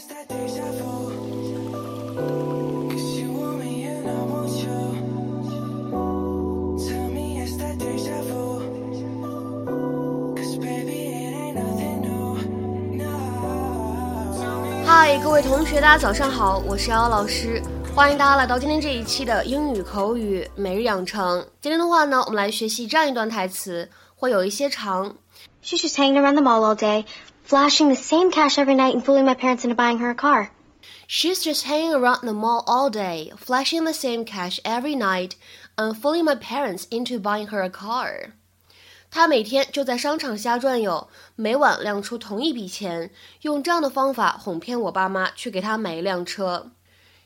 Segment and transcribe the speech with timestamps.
[0.00, 0.24] 嗨，
[15.18, 17.60] 各位同学，大家早上好，我是瑶瑶老师，
[17.94, 21.46] 欢迎大家来到今天这一期的英语口语每日养成。
[21.60, 25.16] 今天的话呢，我们来学习这样一段台词，会有一些长。
[25.62, 27.04] She's just hanging around the mall all day,
[27.49, 30.51] flashing the same cash every night and fooling my parents into buying her a car.
[31.07, 35.35] She's just hanging around the mall all day, flashing the same cash every night,
[35.77, 38.31] and fooling my parents into buying her a car.
[39.11, 46.71] 她每天就在商场瞎转悠，每晚亮出同一笔钱，用这样的方法哄骗我爸妈去给她买一辆车。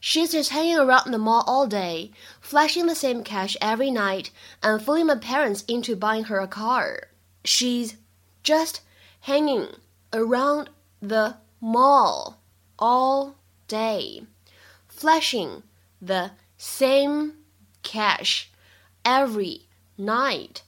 [0.02, 4.28] She's just hanging around the mall all day, flashing the same cash every night,
[4.62, 7.08] and fooling my parents into buying her a car.
[7.44, 7.96] She's
[8.44, 8.82] just
[9.26, 9.70] hanging
[10.14, 10.68] around
[11.02, 12.36] the mall
[12.78, 13.36] all
[13.68, 14.24] day,
[14.88, 15.64] flashing
[16.02, 17.34] the same
[17.84, 18.50] cash
[19.04, 20.62] every night,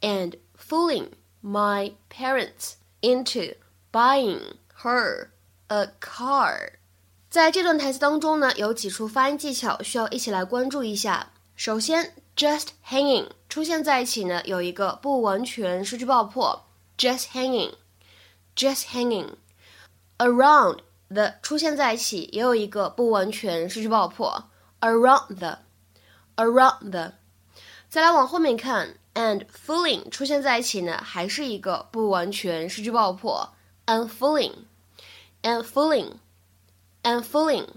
[0.00, 1.10] and fooling
[1.42, 3.54] my parents into
[3.90, 5.30] buying her
[5.68, 6.74] a car.
[7.30, 11.32] 在这段台词当中呢，有几处发音技巧需要一起来关注一下。
[11.54, 16.66] 首先，just hanging 出现在一起呢，有一个不完全失去爆破，
[16.98, 17.26] just
[18.57, 19.35] Just hanging。
[20.17, 24.49] around the 出现在一起，也有一个不完全失去爆破
[24.81, 27.13] ，around the，around the。
[27.87, 33.53] 再来往后面看，and fooling 出现在一起呢，还是一个不完全失去爆破
[33.85, 37.67] ，and fooling，and fooling，and fooling。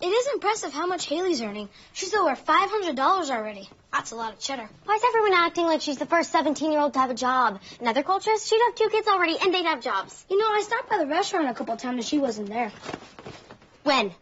[0.00, 1.68] It is impressive how much Haley's earning.
[1.92, 3.68] She's over $500 already.
[3.92, 4.70] That's a lot of cheddar.
[4.84, 7.60] Why is everyone acting like she's the first 17 year old to have a job?
[7.80, 10.24] In other cultures, she'd have two kids already and they'd have jobs.
[10.30, 12.70] You know, I stopped by the restaurant a couple times and she wasn't there.
[13.82, 14.06] When?
[14.06, 14.12] Uh,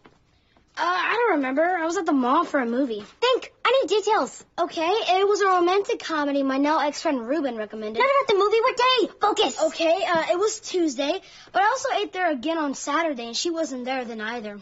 [0.79, 1.61] I don't remember.
[1.61, 3.03] I was at the mall for a movie.
[3.21, 3.53] Think!
[3.63, 4.43] I need details.
[4.57, 7.99] Okay, it was a romantic comedy my now ex-friend Ruben recommended.
[7.99, 9.13] Not about the movie, what day?
[9.21, 9.63] Focus!
[9.65, 11.21] Okay, uh, it was Tuesday,
[11.51, 14.59] but I also ate there again on Saturday and she wasn't there then either.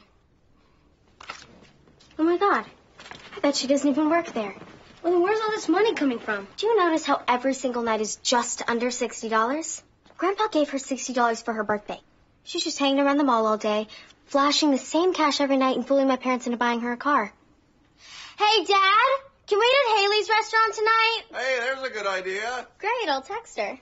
[2.18, 2.66] Oh my god.
[3.36, 4.54] I bet she doesn't even work there.
[5.04, 6.48] Well, then where's all this money coming from?
[6.58, 9.82] Do you notice how every single night is just under $60?
[10.18, 12.00] Grandpa gave her $60 for her birthday.
[12.44, 13.88] She's just hanging around the mall all day,
[14.28, 17.34] flashing the same cash every night and fooling my parents into buying her a car.
[18.38, 19.20] Hey, Dad!
[19.48, 21.22] Can we eat at Haley's restaurant tonight?
[21.34, 22.68] Hey, there's a good idea.
[22.80, 23.78] Great, I'll text her.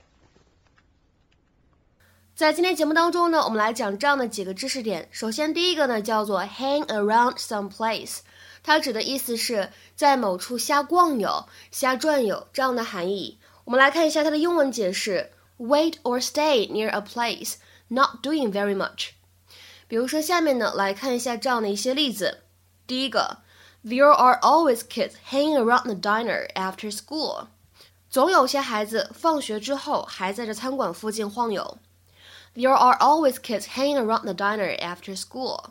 [2.34, 5.08] 在今天节目当中呢，我们来讲这样的几个知识点。
[5.12, 8.18] 首先，第一个呢叫做 hang around some place，
[8.64, 13.38] 它指的意思是在某处瞎逛悠、瞎转悠这样的含义。
[13.62, 17.54] 我们来看一下它的英文解释：wait or stay near a place,
[17.86, 19.10] not doing very much。
[19.86, 22.40] 比如说下面呢，来看一下这样的一些例子。
[22.84, 23.38] 第一个
[23.84, 27.46] ，There are always kids hanging around the diner after school。
[28.10, 31.78] 总有些孩子放学之后还在这餐馆附近晃悠。
[32.54, 35.70] There are always kids hanging around the diner after school。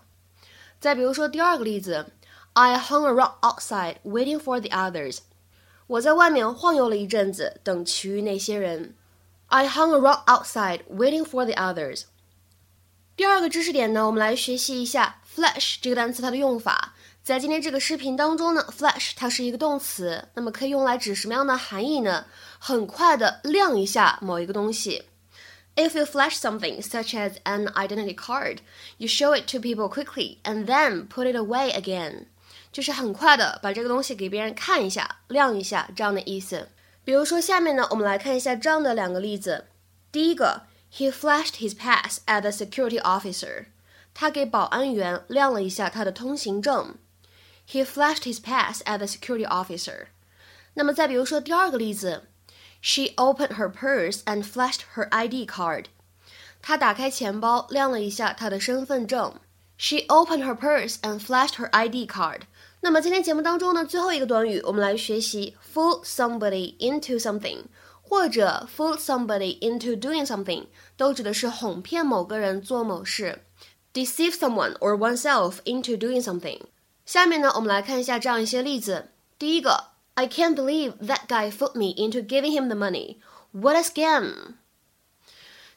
[0.79, 2.07] 再比如说第二个例子
[2.53, 5.19] ，I hung around outside waiting for the others。
[5.87, 8.95] 我在外面晃悠了一阵子，等其余那些人。
[9.47, 12.03] I hung around outside waiting for the others。
[13.15, 16.95] 第二个知识点呢，我们来学习一下 flash 这个单词它的用法。
[17.21, 22.25] 在今天这个视频当中呢，flash 它是一个动词，那么可以用来指什么样的含义呢？
[22.59, 25.05] 很快的亮一下某一个东西。
[25.76, 28.58] If you flash something, such as an identity card,
[28.96, 32.26] you show it to people quickly and then put it away again.
[32.72, 36.68] 就是很快的把这个东西给别人看一下、亮一下这样的意思。
[37.04, 39.66] 比如说下面呢，我们来看一下这样的两个例子。
[40.10, 43.66] 第一个，He flashed his pass at the security officer.
[44.12, 46.96] 他给保安员亮了一下他的通行证。
[47.70, 50.06] He flashed his pass at the security officer.
[50.74, 52.24] 那么再比如说第二个例子。
[52.85, 55.85] She opened her purse and flashed her ID card.
[56.61, 59.35] 她打开钱包，亮了一下她的身份证。
[59.77, 62.41] She opened her purse and flashed her ID card.
[62.81, 67.59] 那么今天节目当中呢，最后一个短语，我们来学习 fool somebody into something，
[68.01, 70.65] 或者 fool somebody into doing something，
[70.97, 73.45] 都指的是哄骗某个人做某事。
[73.93, 76.59] Deceive someone or oneself into doing something。
[77.05, 79.11] 下面呢，我们来看一下这样一些例子。
[79.39, 79.92] 第一个。
[80.14, 83.18] I can't believe that guy fooled me into giving him the money.
[83.52, 84.54] What a scam!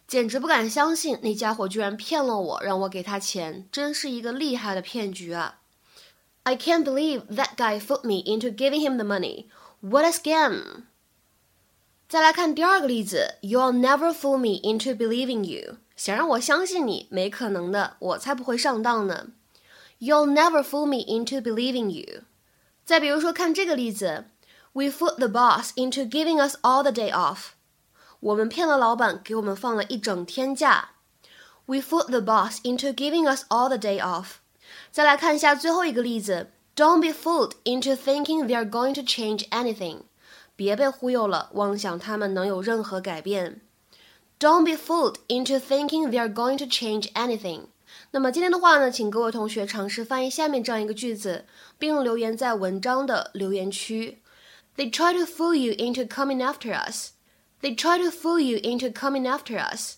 [0.07, 5.59] 简直不敢相信那家伙居然骗了我，让我给他钱，真是一个厉害的骗局啊！
[6.43, 9.45] I can't believe that guy fooled me into giving him the money.
[9.79, 10.83] What a scam!
[12.09, 15.77] 再来看第二个例子，You'll never fool me into believing you.
[15.95, 19.27] 想让我相信你，没可能的，我才不会上当呢。
[19.99, 22.23] You'll never fool me into believing you。
[22.85, 24.25] 再比如说，看这个例子，
[24.73, 27.51] We fooled the boss into giving us all the day off。
[28.19, 30.91] 我们骗了老板，给我们放了一整天假。
[31.65, 34.35] We fooled the boss into giving us all the day off。
[34.91, 40.03] 再来看一下最后一个例子，Don't be fooled into thinking they're going to change anything。
[40.55, 43.61] 别被忽悠了，妄想他们能有任何改变。
[44.39, 47.65] Don't be fooled into thinking they're going to change anything。
[48.10, 51.44] 那么今天的话呢，请各位同学尝试翻译下面这样一个句子，
[51.78, 54.22] 并留言在文章的留言区。
[54.76, 57.10] They try to fool you into coming after us.
[57.62, 59.96] They try to fool you into coming after us.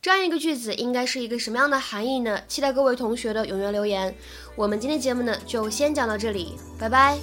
[0.00, 2.40] 这样一个句子应该是一个什么样的含义呢？
[2.46, 4.14] 期待各位同学的踊跃留言。
[4.54, 7.18] 我们今天节目呢就先讲到这里，拜拜。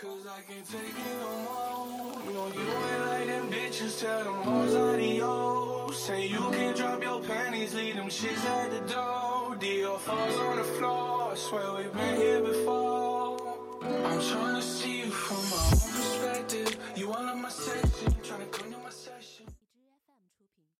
[0.00, 0.80] Cause I can't take
[1.20, 2.16] no more.
[2.32, 5.94] No, you ain't like them bitches, tell them hoes adios.
[5.94, 9.25] Say you can drop your panties, leave them shits at the door.
[9.58, 13.38] Dior falls on the floor, I swear we've been here before.
[13.82, 16.76] I'm trying to see you from my own perspective.
[16.94, 18.75] You all in my section, trying to session.